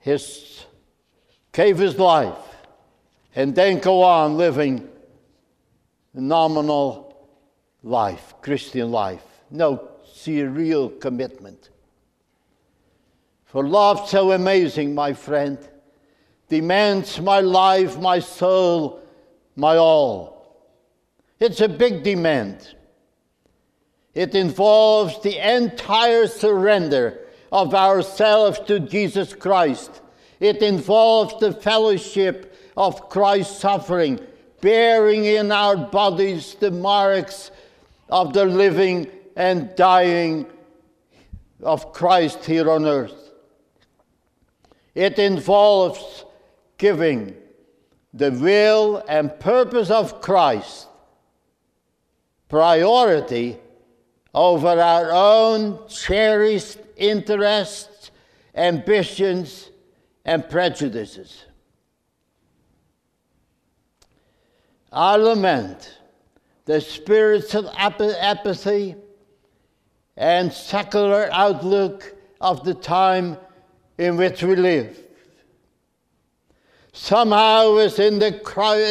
his, 0.00 0.64
gave 1.52 1.78
his 1.78 1.96
life, 1.96 2.36
and 3.36 3.54
then 3.54 3.78
go 3.78 4.02
on 4.02 4.36
living 4.36 4.88
a 6.14 6.20
nominal 6.20 7.16
life, 7.84 8.34
Christian 8.42 8.90
life. 8.90 9.22
No 9.50 9.90
real 10.26 10.88
commitment. 10.88 11.68
For 13.44 13.62
love 13.62 14.08
so 14.08 14.32
amazing, 14.32 14.94
my 14.94 15.12
friend, 15.12 15.58
demands 16.48 17.20
my 17.20 17.40
life, 17.40 17.98
my 17.98 18.18
soul, 18.18 19.00
my 19.54 19.76
all. 19.76 20.66
It's 21.38 21.60
a 21.60 21.68
big 21.68 22.02
demand. 22.02 22.74
It 24.14 24.34
involves 24.34 25.20
the 25.22 25.38
entire 25.38 26.26
surrender 26.26 27.20
of 27.50 27.74
ourselves 27.74 28.60
to 28.66 28.80
Jesus 28.80 29.34
Christ. 29.34 30.00
It 30.40 30.62
involves 30.62 31.38
the 31.40 31.52
fellowship 31.52 32.56
of 32.76 33.08
Christ's 33.08 33.60
suffering, 33.60 34.20
bearing 34.60 35.24
in 35.24 35.50
our 35.52 35.76
bodies 35.76 36.54
the 36.54 36.70
marks 36.70 37.50
of 38.08 38.32
the 38.32 38.44
living 38.44 39.10
and 39.36 39.74
dying 39.74 40.46
of 41.62 41.92
Christ 41.92 42.44
here 42.44 42.70
on 42.70 42.84
earth. 42.84 43.32
It 44.94 45.18
involves 45.18 46.24
giving 46.78 47.34
the 48.12 48.30
will 48.30 49.02
and 49.08 49.38
purpose 49.40 49.90
of 49.90 50.20
Christ 50.20 50.88
priority 52.48 53.58
over 54.34 54.68
our 54.68 55.10
own 55.12 55.78
cherished 55.88 56.78
interests, 56.96 58.10
ambitions, 58.54 59.70
and 60.24 60.48
prejudices. 60.48 61.44
I 64.92 65.16
lament 65.16 65.98
the 66.64 66.80
spiritual 66.80 67.70
apathy 67.76 68.94
and 70.16 70.52
secular 70.52 71.28
outlook 71.32 72.14
of 72.40 72.64
the 72.64 72.74
time 72.74 73.36
in 73.98 74.16
which 74.16 74.42
we 74.42 74.56
live. 74.56 74.98
Somehow, 76.92 77.74
within 77.74 78.20
the, 78.20 78.40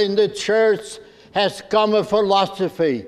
in 0.04 0.16
the 0.16 0.28
church 0.28 1.00
has 1.32 1.64
come 1.70 1.96
a 1.96 2.04
philosophy 2.04 3.06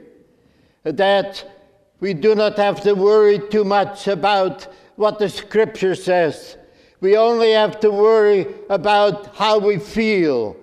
that 0.84 1.55
we 2.00 2.14
do 2.14 2.36
not 2.36 2.58
have 2.58 2.82
to 2.82 2.94
worry 2.94 3.40
too 3.50 3.64
much 3.64 4.08
about 4.08 4.68
what 4.96 5.20
the 5.20 5.30
scripture 5.30 5.96
says. 5.96 6.58
We 7.02 7.18
only 7.18 7.52
have 7.52 7.80
to 7.82 7.92
worry 7.92 8.48
about 8.70 9.36
how 9.36 9.60
we 9.60 9.78
feel. 9.80 10.56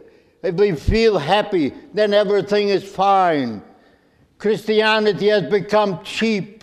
If 0.42 0.56
we 0.56 0.72
feel 0.72 1.18
happy, 1.18 1.72
then 1.94 2.14
everything 2.14 2.68
is 2.68 2.84
fine. 2.84 3.62
Christianity 4.38 5.28
has 5.28 5.48
become 5.50 6.02
cheap 6.02 6.62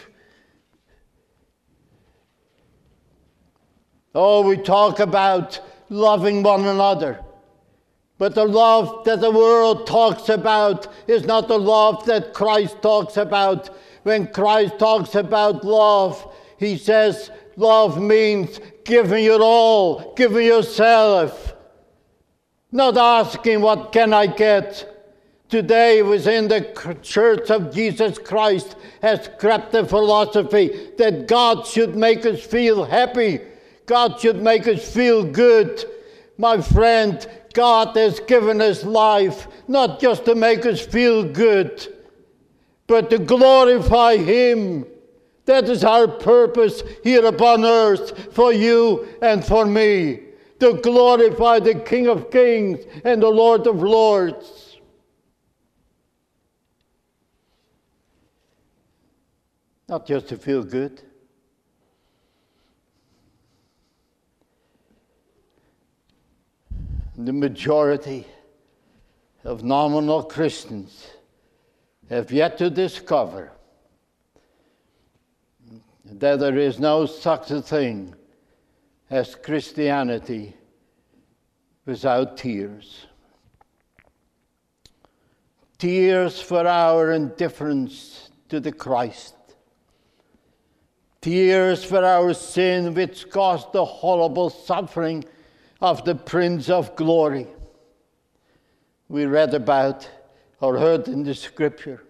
Oh, 4.15 4.41
we 4.41 4.57
talk 4.57 4.99
about 4.99 5.61
loving 5.89 6.43
one 6.43 6.65
another. 6.65 7.19
But 8.17 8.35
the 8.35 8.45
love 8.45 9.05
that 9.05 9.21
the 9.21 9.31
world 9.31 9.87
talks 9.87 10.29
about 10.29 10.87
is 11.07 11.23
not 11.25 11.47
the 11.47 11.59
love 11.59 12.05
that 12.05 12.33
Christ 12.33 12.81
talks 12.81 13.17
about. 13.17 13.69
When 14.03 14.27
Christ 14.27 14.79
talks 14.79 15.15
about 15.15 15.63
love, 15.63 16.33
he 16.57 16.77
says 16.77 17.31
love 17.55 18.01
means 18.01 18.59
giving 18.83 19.23
your 19.23 19.41
all, 19.41 20.13
giving 20.15 20.45
yourself. 20.45 21.55
Not 22.71 22.97
asking, 22.97 23.61
what 23.61 23.91
can 23.91 24.13
I 24.13 24.27
get? 24.27 24.95
Today, 25.49 26.03
within 26.03 26.47
the 26.47 26.97
Church 27.01 27.49
of 27.49 27.73
Jesus 27.73 28.19
Christ, 28.19 28.75
has 29.01 29.29
crept 29.39 29.73
a 29.73 29.83
philosophy 29.83 30.91
that 30.99 31.27
God 31.27 31.65
should 31.65 31.95
make 31.95 32.25
us 32.25 32.39
feel 32.39 32.85
happy 32.85 33.39
God 33.89 34.19
should 34.19 34.43
make 34.43 34.67
us 34.67 34.87
feel 34.87 35.23
good. 35.23 35.83
My 36.37 36.61
friend, 36.61 37.27
God 37.53 37.97
has 37.97 38.19
given 38.19 38.61
us 38.61 38.83
life 38.83 39.47
not 39.67 39.99
just 39.99 40.25
to 40.25 40.35
make 40.35 40.63
us 40.67 40.79
feel 40.79 41.23
good, 41.23 41.87
but 42.89 43.09
to 43.11 43.19
glorify 43.19 44.17
Him. 44.17 44.85
That 45.45 45.69
is 45.69 45.83
our 45.83 46.07
purpose 46.07 46.83
here 47.03 47.25
upon 47.25 47.63
earth 47.63 48.33
for 48.33 48.51
you 48.51 49.07
and 49.21 49.45
for 49.45 49.65
me 49.65 50.21
to 50.59 50.73
glorify 50.73 51.59
the 51.59 51.75
King 51.75 52.07
of 52.07 52.29
Kings 52.29 52.85
and 53.05 53.21
the 53.21 53.29
Lord 53.29 53.65
of 53.67 53.81
Lords. 53.81 54.77
Not 59.87 60.05
just 60.05 60.27
to 60.29 60.37
feel 60.37 60.63
good. 60.63 61.01
the 67.25 67.33
majority 67.33 68.25
of 69.43 69.61
nominal 69.61 70.23
Christians 70.23 71.05
have 72.09 72.31
yet 72.31 72.57
to 72.57 72.69
discover 72.69 73.51
that 76.05 76.39
there 76.39 76.57
is 76.57 76.79
no 76.79 77.05
such 77.05 77.51
a 77.51 77.61
thing 77.61 78.15
as 79.09 79.35
Christianity 79.35 80.55
without 81.85 82.37
tears. 82.37 83.05
Tears 85.77 86.41
for 86.41 86.67
our 86.67 87.11
indifference 87.11 88.31
to 88.49 88.59
the 88.59 88.71
Christ. 88.71 89.35
Tears 91.21 91.83
for 91.83 92.03
our 92.03 92.33
sin, 92.33 92.93
which 92.93 93.29
caused 93.29 93.71
the 93.71 93.85
horrible 93.85 94.49
suffering 94.49 95.23
of 95.79 96.03
the 96.05 96.15
Prince 96.15 96.69
of 96.69 96.95
Glory. 96.95 97.47
We 99.09 99.25
read 99.25 99.53
about 99.53 100.09
or 100.61 100.77
heard 100.77 101.07
in 101.07 101.23
the 101.23 101.33
scripture. 101.33 102.03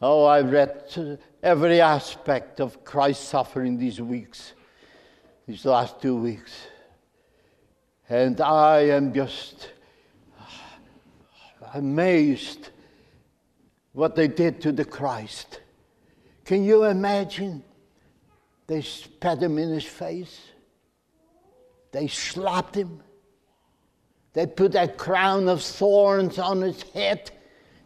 Oh, 0.00 0.24
I've 0.24 0.50
read 0.50 1.18
every 1.42 1.80
aspect 1.80 2.60
of 2.60 2.84
Christ's 2.84 3.28
suffering 3.28 3.78
these 3.78 4.00
weeks, 4.00 4.52
these 5.46 5.64
last 5.64 6.00
two 6.00 6.16
weeks. 6.16 6.52
And 8.08 8.40
I 8.40 8.80
am 8.88 9.14
just 9.14 9.70
ah, 10.40 10.78
amazed 11.74 12.70
what 13.92 14.16
they 14.16 14.28
did 14.28 14.60
to 14.62 14.72
the 14.72 14.84
Christ. 14.84 15.60
Can 16.44 16.64
you 16.64 16.84
imagine 16.84 17.62
They 18.66 18.80
spat 18.80 19.42
him 19.42 19.58
in 19.58 19.70
his 19.70 19.84
face. 19.84 20.40
They 21.90 22.08
slapped 22.08 22.74
him. 22.74 23.02
They 24.32 24.46
put 24.46 24.74
a 24.74 24.88
crown 24.88 25.48
of 25.48 25.62
thorns 25.62 26.38
on 26.38 26.62
his 26.62 26.82
head, 26.94 27.30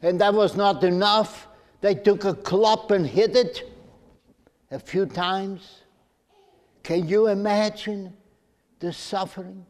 and 0.03 0.21
that 0.21 0.33
was 0.35 0.57
not 0.57 0.85
enough. 0.85 1.49
They 1.81 1.95
took 1.95 2.25
a 2.25 2.35
club 2.35 2.91
and 2.93 3.07
hit 3.07 3.35
it 3.35 3.71
a 4.71 4.79
few 4.79 5.07
times. 5.07 5.83
Can 6.83 7.09
you 7.09 7.27
imagine 7.27 8.17
the 8.79 8.93
suffering? 8.93 9.67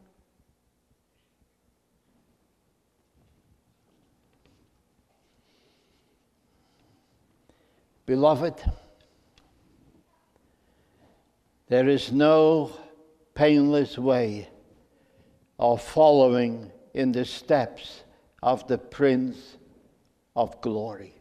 Beloved, 8.05 8.53
there 11.67 11.89
is 11.89 12.11
no 12.11 12.71
painless 13.33 13.97
way 13.97 14.47
of 15.59 15.81
following 15.81 16.71
in 16.93 17.11
the 17.11 17.25
steps 17.25 18.03
of 18.43 18.67
the 18.67 18.77
Prince 18.77 19.57
of 20.35 20.61
Glory. 20.61 21.13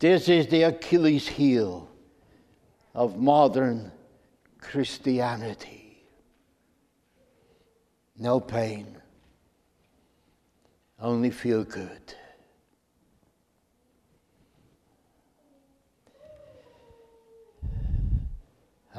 This 0.00 0.28
is 0.28 0.46
the 0.46 0.62
Achilles 0.62 1.28
heel 1.28 1.88
of 2.94 3.18
modern 3.18 3.92
Christianity. 4.58 6.02
No 8.18 8.40
pain, 8.40 8.96
only 10.98 11.30
feel 11.30 11.64
good. 11.64 12.14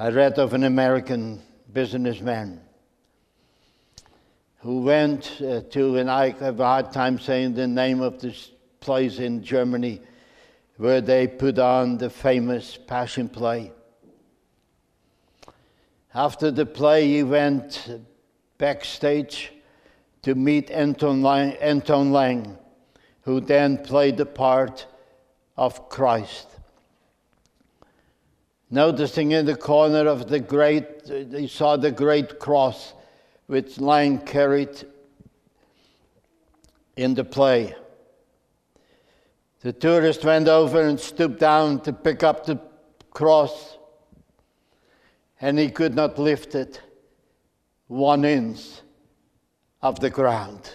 I 0.01 0.09
read 0.09 0.39
of 0.39 0.55
an 0.55 0.63
American 0.63 1.43
businessman 1.71 2.59
who 4.61 4.81
went 4.81 5.39
uh, 5.39 5.61
to, 5.69 5.97
and 5.97 6.09
I 6.09 6.31
have 6.39 6.59
a 6.59 6.65
hard 6.65 6.91
time 6.91 7.19
saying 7.19 7.53
the 7.53 7.67
name 7.67 8.01
of 8.01 8.19
this 8.19 8.49
place 8.79 9.19
in 9.19 9.43
Germany 9.43 10.01
where 10.77 11.01
they 11.01 11.27
put 11.27 11.59
on 11.59 11.99
the 11.99 12.09
famous 12.09 12.77
Passion 12.77 13.29
Play. 13.29 13.73
After 16.15 16.49
the 16.49 16.65
play, 16.65 17.07
he 17.07 17.21
went 17.21 17.87
backstage 18.57 19.53
to 20.23 20.33
meet 20.33 20.71
Anton 20.71 21.21
Lang, 21.21 21.53
Anton 21.57 22.11
Lang 22.11 22.57
who 23.21 23.39
then 23.39 23.77
played 23.77 24.17
the 24.17 24.25
part 24.25 24.87
of 25.55 25.89
Christ. 25.89 26.47
Noticing 28.73 29.31
in 29.31 29.45
the 29.45 29.55
corner 29.55 30.07
of 30.07 30.29
the 30.29 30.39
great, 30.39 31.01
he 31.05 31.47
saw 31.49 31.75
the 31.75 31.91
great 31.91 32.39
cross 32.39 32.93
which 33.47 33.81
Lang 33.81 34.19
carried 34.19 34.85
in 36.95 37.13
the 37.13 37.25
play. 37.25 37.75
The 39.59 39.73
tourist 39.73 40.23
went 40.23 40.47
over 40.47 40.81
and 40.81 40.97
stooped 40.97 41.39
down 41.39 41.81
to 41.81 41.91
pick 41.91 42.23
up 42.23 42.45
the 42.45 42.61
cross, 43.11 43.77
and 45.41 45.59
he 45.59 45.69
could 45.69 45.93
not 45.93 46.17
lift 46.17 46.55
it 46.55 46.81
one 47.87 48.23
inch 48.23 48.61
of 49.81 49.99
the 49.99 50.09
ground. 50.09 50.73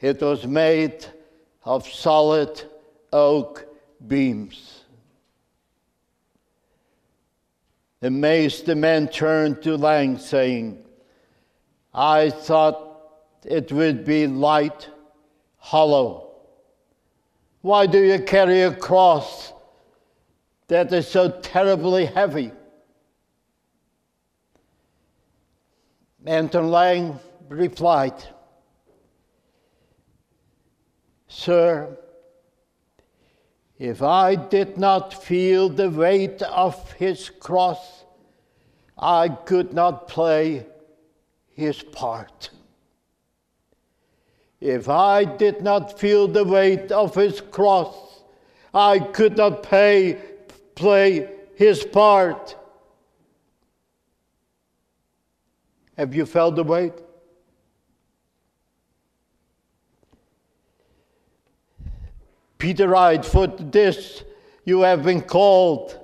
It 0.00 0.22
was 0.22 0.46
made 0.46 1.04
of 1.64 1.86
solid 1.86 2.62
oak 3.12 3.66
beams. 4.06 4.75
Amazed, 8.02 8.66
the 8.66 8.74
man 8.74 9.08
turned 9.08 9.62
to 9.62 9.76
Lang, 9.76 10.18
saying, 10.18 10.84
I 11.94 12.30
thought 12.30 13.00
it 13.44 13.72
would 13.72 14.04
be 14.04 14.26
light, 14.26 14.90
hollow. 15.56 16.34
Why 17.62 17.86
do 17.86 17.98
you 17.98 18.18
carry 18.18 18.62
a 18.62 18.74
cross 18.74 19.52
that 20.68 20.92
is 20.92 21.08
so 21.08 21.30
terribly 21.30 22.04
heavy? 22.04 22.52
Anton 26.26 26.70
Lang 26.70 27.18
replied, 27.48 28.14
Sir, 31.28 31.96
if 33.78 34.02
I 34.02 34.34
did 34.34 34.78
not 34.78 35.12
feel 35.12 35.68
the 35.68 35.90
weight 35.90 36.40
of 36.42 36.92
his 36.92 37.30
cross, 37.30 38.04
I 38.98 39.28
could 39.28 39.74
not 39.74 40.08
play 40.08 40.66
his 41.52 41.82
part. 41.82 42.50
If 44.60 44.88
I 44.88 45.24
did 45.24 45.60
not 45.60 45.98
feel 45.98 46.26
the 46.26 46.44
weight 46.44 46.90
of 46.90 47.14
his 47.14 47.40
cross, 47.40 48.22
I 48.72 48.98
could 48.98 49.36
not 49.36 49.62
pay, 49.62 50.18
play 50.74 51.30
his 51.54 51.84
part. 51.84 52.56
Have 55.98 56.14
you 56.14 56.26
felt 56.26 56.56
the 56.56 56.64
weight? 56.64 56.94
Peter 62.58 62.88
writes, 62.88 63.28
For 63.28 63.46
this 63.46 64.24
you 64.64 64.80
have 64.80 65.02
been 65.02 65.20
called, 65.20 65.98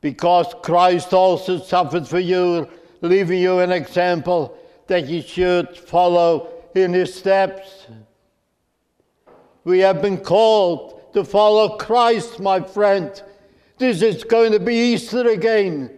because 0.00 0.54
Christ 0.62 1.12
also 1.12 1.58
suffered 1.58 2.06
for 2.06 2.18
you, 2.18 2.68
leaving 3.00 3.40
you 3.40 3.60
an 3.60 3.72
example 3.72 4.56
that 4.86 5.06
you 5.06 5.22
should 5.22 5.76
follow 5.76 6.48
in 6.74 6.92
his 6.92 7.12
steps. 7.14 7.86
We 9.64 9.80
have 9.80 10.00
been 10.00 10.18
called 10.18 11.12
to 11.14 11.24
follow 11.24 11.76
Christ, 11.76 12.38
my 12.38 12.60
friend. 12.60 13.20
This 13.78 14.02
is 14.02 14.22
going 14.22 14.52
to 14.52 14.60
be 14.60 14.92
Easter 14.92 15.28
again. 15.28 15.90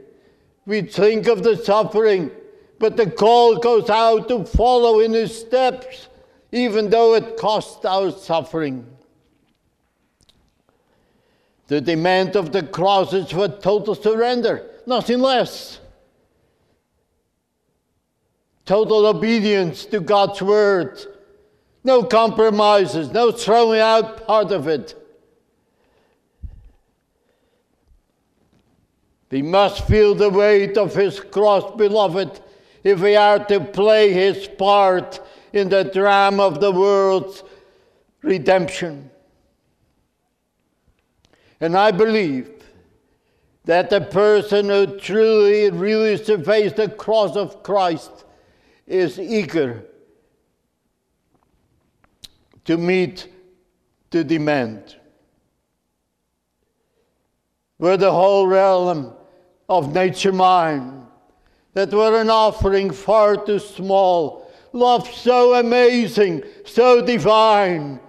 We 0.65 0.83
think 0.83 1.27
of 1.27 1.43
the 1.43 1.57
suffering, 1.57 2.31
but 2.79 2.97
the 2.97 3.11
call 3.11 3.57
goes 3.57 3.91
out 3.91 4.29
to 4.29 4.45
follow 4.45 5.01
in 5.01 5.13
his 5.13 5.39
steps 5.39 6.09
even 6.53 6.91
though 6.91 7.15
it 7.15 7.37
costs 7.37 7.85
our 7.85 8.11
suffering. 8.11 8.87
The 11.67 11.81
demand 11.81 12.35
of 12.35 12.53
the 12.53 12.63
cross 12.63 13.13
is 13.13 13.31
for 13.31 13.49
total 13.49 13.95
surrender, 13.95 14.65
nothing 14.87 15.21
less. 15.21 15.81
Total 18.65 19.07
obedience 19.07 19.85
to 19.87 20.01
God's 20.01 20.41
word. 20.41 20.99
No 21.85 22.03
compromises, 22.03 23.11
no 23.11 23.31
throwing 23.31 23.81
out 23.81 24.27
part 24.27 24.51
of 24.51 24.67
it. 24.69 24.95
We 29.31 29.43
must 29.43 29.87
feel 29.87 30.15
the 30.15 30.31
weight 30.31 30.79
of 30.79 30.95
His 30.95 31.21
cross, 31.21 31.77
beloved, 31.77 32.41
if 32.83 33.01
we 33.01 33.15
are 33.15 33.45
to 33.47 33.61
play 33.61 34.13
His 34.13 34.49
part 34.49 35.21
in 35.53 35.69
the 35.69 35.85
drama 35.85 36.43
of 36.43 36.61
the 36.61 36.73
world's 36.73 37.43
redemption. 38.23 39.11
And 41.61 41.77
I 41.77 41.91
believe 41.91 42.51
that 43.65 43.91
the 43.91 44.01
person 44.01 44.69
who 44.69 44.99
truly, 44.99 45.71
really 45.71 46.17
surveys 46.17 46.73
the 46.73 46.89
cross 46.89 47.37
of 47.37 47.63
Christ 47.63 48.25
is 48.87 49.19
eager 49.19 49.85
to 52.65 52.77
meet 52.77 53.29
the 54.11 54.25
demand. 54.25 54.97
Were 57.79 57.97
the 57.97 58.11
whole 58.11 58.47
realm 58.47 59.13
of 59.69 59.93
nature 59.93 60.33
mine, 60.33 61.07
that 61.75 61.93
were 61.93 62.21
an 62.21 62.31
offering 62.31 62.91
far 62.91 63.37
too 63.37 63.59
small 63.59 64.48
love 64.79 65.13
so 65.13 65.55
amazing, 65.55 66.43
so 66.65 67.05
divine, 67.05 68.01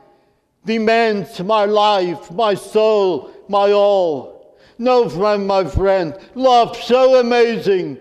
demands 0.66 1.40
my 1.42 1.66
life, 1.66 2.32
my 2.32 2.54
soul, 2.54 3.32
my 3.48 3.72
all. 3.72 4.58
No, 4.78 5.10
friend, 5.10 5.46
my 5.48 5.66
friend, 5.66 6.18
love 6.36 6.78
so 6.78 7.20
amazing 7.20 7.98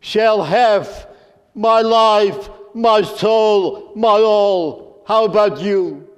shall 0.00 0.42
have 0.42 1.08
my 1.54 1.80
life, 1.80 2.48
my 2.74 3.02
soul, 3.02 3.92
my 3.96 4.20
all. 4.20 5.02
How 5.06 5.24
about 5.24 5.60
you? 5.60 6.08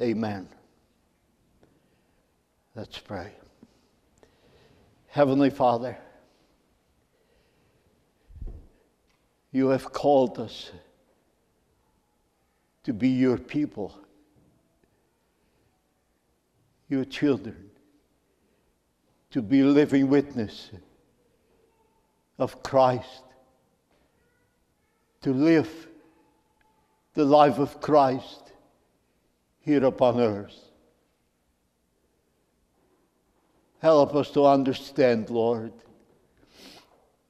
Amen. 0.00 0.48
Let's 2.76 2.98
pray. 2.98 3.32
Heavenly 5.08 5.50
Father, 5.50 5.98
you 9.58 9.70
have 9.70 9.92
called 9.92 10.38
us 10.38 10.70
to 12.84 12.92
be 12.92 13.08
your 13.08 13.36
people, 13.36 13.92
your 16.88 17.04
children, 17.04 17.68
to 19.32 19.42
be 19.42 19.64
living 19.64 20.08
witness 20.08 20.70
of 22.38 22.62
Christ, 22.62 23.24
to 25.22 25.32
live 25.32 25.88
the 27.14 27.24
life 27.24 27.58
of 27.58 27.80
Christ 27.80 28.52
here 29.58 29.84
upon 29.84 30.20
earth. 30.20 30.70
Help 33.80 34.14
us 34.14 34.30
to 34.30 34.46
understand, 34.46 35.30
Lord, 35.30 35.72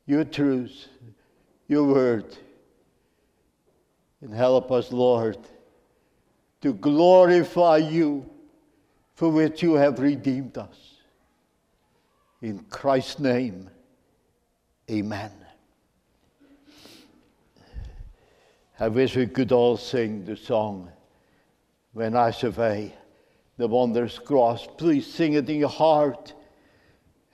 your 0.05 0.25
truths, 0.25 0.89
your 1.69 1.85
word. 1.85 2.37
And 4.21 4.35
help 4.35 4.73
us, 4.73 4.91
Lord, 4.91 5.39
to 6.63 6.73
glorify 6.73 7.77
you 7.77 8.29
for 9.15 9.31
which 9.31 9.63
you 9.63 9.75
have 9.75 10.01
redeemed 10.01 10.59
us. 10.59 10.97
In 12.43 12.59
Christ's 12.71 13.21
name, 13.21 13.71
amen. 14.91 15.31
I 18.81 18.89
wish 18.89 19.17
we 19.17 19.27
could 19.27 19.53
all 19.53 19.77
sing 19.77 20.25
the 20.25 20.37
song, 20.37 20.91
When 21.93 22.17
I 22.17 22.31
Survey 22.31 22.93
the 23.59 23.67
Wondrous 23.67 24.19
Cross. 24.19 24.69
Please 24.79 25.13
sing 25.13 25.35
it 25.35 25.51
in 25.51 25.59
your 25.59 25.69
heart. 25.69 26.33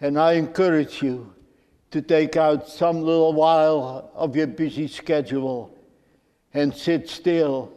And 0.00 0.18
I 0.18 0.32
encourage 0.32 1.02
you 1.02 1.32
to 1.94 2.02
take 2.02 2.36
out 2.36 2.68
some 2.68 3.02
little 3.02 3.32
while 3.32 4.10
of 4.16 4.34
your 4.34 4.48
busy 4.48 4.88
schedule 4.88 5.72
and 6.52 6.74
sit 6.74 7.08
still 7.08 7.72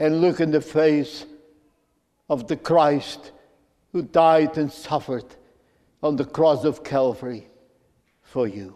and 0.00 0.20
look 0.20 0.40
in 0.40 0.50
the 0.50 0.60
face 0.60 1.24
of 2.28 2.48
the 2.48 2.56
Christ 2.56 3.30
who 3.92 4.02
died 4.02 4.58
and 4.58 4.72
suffered 4.72 5.36
on 6.02 6.16
the 6.16 6.24
cross 6.24 6.64
of 6.64 6.82
Calvary 6.82 7.46
for 8.20 8.48
you. 8.48 8.74